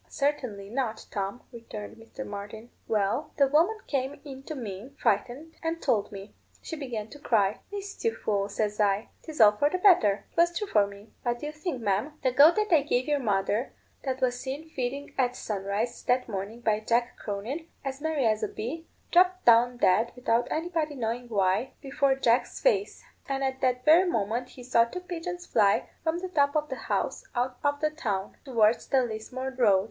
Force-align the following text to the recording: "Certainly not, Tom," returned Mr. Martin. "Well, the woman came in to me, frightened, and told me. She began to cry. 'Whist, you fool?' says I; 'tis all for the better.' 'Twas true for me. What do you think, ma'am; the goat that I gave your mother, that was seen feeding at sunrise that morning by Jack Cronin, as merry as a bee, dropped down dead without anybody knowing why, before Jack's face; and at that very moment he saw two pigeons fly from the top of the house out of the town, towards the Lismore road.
"Certainly 0.09 0.71
not, 0.71 1.05
Tom," 1.11 1.43
returned 1.51 1.97
Mr. 1.97 2.25
Martin. 2.25 2.71
"Well, 2.87 3.33
the 3.37 3.45
woman 3.45 3.77
came 3.85 4.19
in 4.25 4.41
to 4.45 4.55
me, 4.55 4.95
frightened, 4.99 5.53
and 5.61 5.79
told 5.79 6.11
me. 6.11 6.33
She 6.59 6.75
began 6.75 7.07
to 7.09 7.19
cry. 7.19 7.59
'Whist, 7.69 8.03
you 8.03 8.15
fool?' 8.15 8.49
says 8.49 8.79
I; 8.79 9.09
'tis 9.21 9.39
all 9.39 9.51
for 9.51 9.69
the 9.69 9.77
better.' 9.77 10.25
'Twas 10.33 10.57
true 10.57 10.65
for 10.65 10.87
me. 10.87 11.11
What 11.21 11.37
do 11.37 11.45
you 11.45 11.51
think, 11.51 11.83
ma'am; 11.83 12.13
the 12.23 12.31
goat 12.31 12.55
that 12.55 12.73
I 12.73 12.81
gave 12.81 13.07
your 13.07 13.19
mother, 13.19 13.73
that 14.03 14.21
was 14.21 14.39
seen 14.39 14.69
feeding 14.71 15.13
at 15.19 15.35
sunrise 15.35 16.01
that 16.05 16.27
morning 16.27 16.61
by 16.61 16.79
Jack 16.79 17.15
Cronin, 17.17 17.67
as 17.85 18.01
merry 18.01 18.25
as 18.25 18.41
a 18.41 18.47
bee, 18.47 18.87
dropped 19.11 19.45
down 19.45 19.77
dead 19.77 20.13
without 20.15 20.47
anybody 20.49 20.95
knowing 20.95 21.29
why, 21.29 21.73
before 21.79 22.15
Jack's 22.15 22.59
face; 22.59 23.03
and 23.29 23.43
at 23.43 23.61
that 23.61 23.85
very 23.85 24.09
moment 24.09 24.49
he 24.49 24.63
saw 24.63 24.83
two 24.83 25.01
pigeons 25.01 25.45
fly 25.45 25.91
from 26.03 26.17
the 26.17 26.29
top 26.29 26.55
of 26.55 26.69
the 26.69 26.75
house 26.89 27.23
out 27.35 27.59
of 27.63 27.79
the 27.81 27.91
town, 27.91 28.35
towards 28.43 28.87
the 28.87 29.03
Lismore 29.05 29.51
road. 29.55 29.79